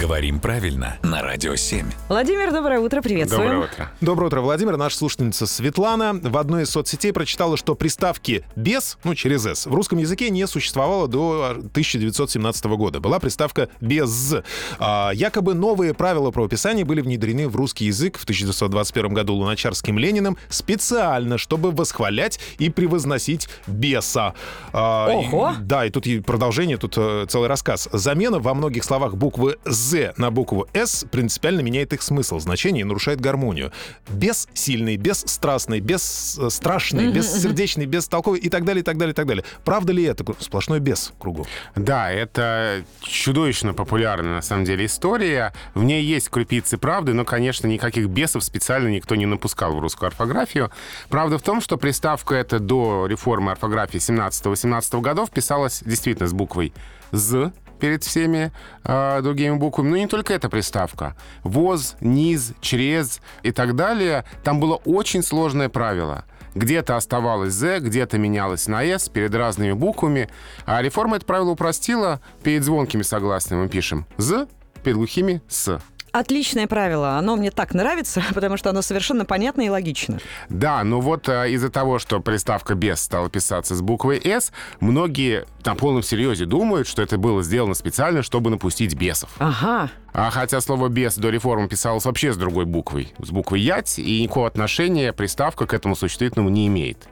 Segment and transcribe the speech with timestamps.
[0.00, 1.86] Говорим правильно на Радио 7.
[2.08, 3.44] Владимир, доброе утро, приветствуем.
[3.50, 3.90] Доброе утро.
[4.00, 4.76] Доброе утро, Владимир.
[4.76, 9.72] Наша слушательница Светлана в одной из соцсетей прочитала, что приставки «без», ну, через «с», в
[9.74, 12.98] русском языке не существовало до 1917 года.
[13.00, 14.34] Была приставка «без».
[14.78, 20.36] А, якобы новые правила правописания были внедрены в русский язык в 1921 году Луначарским Лениным
[20.48, 24.34] специально, чтобы восхвалять и превозносить беса.
[24.72, 25.52] А, и- Ого!
[25.60, 27.88] да, и тут и продолжение, тут э, целый рассказ.
[27.92, 29.83] Замена во многих словах буквы «з»
[30.16, 33.72] на букву «с» принципиально меняет их смысл, значение и нарушает гармонию.
[34.08, 39.44] Бессильный, бесстрастный, бесстрашный, бессердечный, бестолковый и так далее, и так далее, и так далее.
[39.64, 40.24] Правда ли это?
[40.38, 41.46] Сплошной бес кругом.
[41.76, 45.52] Да, это чудовищно популярная на самом деле история.
[45.74, 50.08] В ней есть крупицы правды, но, конечно, никаких бесов специально никто не напускал в русскую
[50.08, 50.70] орфографию.
[51.08, 56.72] Правда в том, что приставка эта до реформы орфографии 17-18 годов писалась действительно с буквой
[57.12, 58.52] «з», перед всеми
[58.84, 59.90] э, другими буквами.
[59.90, 61.16] Но не только эта приставка.
[61.42, 64.24] ВОЗ, НИЗ, ЧРЕЗ и так далее.
[64.42, 66.24] Там было очень сложное правило.
[66.54, 70.28] Где-то оставалось «з», где-то менялось на «с» перед разными буквами.
[70.66, 72.20] А реформа это правило упростила.
[72.44, 74.46] Перед звонкими согласными мы пишем «з»,
[74.84, 75.80] перед глухими «с».
[76.14, 77.18] Отличное правило.
[77.18, 80.20] Оно мне так нравится, потому что оно совершенно понятно и логично.
[80.48, 85.44] Да, но вот э, из-за того, что приставка «без» стала писаться с буквой «с», многие
[85.64, 89.30] на полном серьезе думают, что это было сделано специально, чтобы напустить бесов.
[89.40, 89.90] Ага.
[90.12, 94.22] А хотя слово «бес» до реформы писалось вообще с другой буквой, с буквой «ять», и
[94.22, 97.08] никакого отношения приставка к этому существительному не имеет.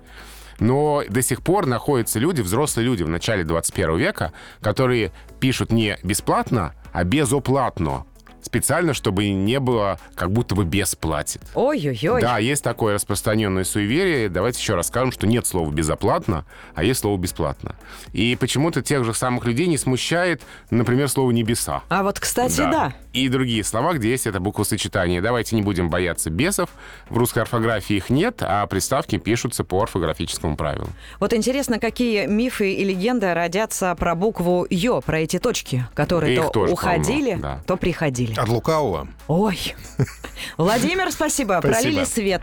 [0.60, 5.98] Но до сих пор находятся люди, взрослые люди в начале 21 века, которые пишут не
[6.04, 8.04] бесплатно, а безоплатно.
[8.52, 11.40] Специально, чтобы не было, как будто бы бес платит.
[11.54, 12.20] Ой-ой-ой.
[12.20, 14.28] Да, есть такое распространенное суеверие.
[14.28, 16.44] Давайте еще раз скажем, что нет слова безоплатно,
[16.74, 17.76] а есть слово бесплатно.
[18.12, 21.82] И почему-то тех же самых людей не смущает, например, слово небеса.
[21.88, 22.92] А вот, кстати, да.
[23.14, 25.22] И другие слова, где есть это буквосочетание.
[25.22, 26.68] Давайте не будем бояться бесов.
[27.08, 30.88] В русской орфографии их нет, а приставки пишутся по орфографическому правилу.
[31.20, 36.52] Вот интересно, какие мифы и легенды родятся про букву «ё», про эти точки, которые Их
[36.52, 37.60] то уходили, полно, да.
[37.66, 38.41] то приходили.
[38.42, 39.06] От лукавого.
[39.28, 39.76] Ой.
[40.56, 41.60] Владимир, спасибо.
[41.60, 41.60] Спасибо.
[41.60, 42.42] Пролили свет.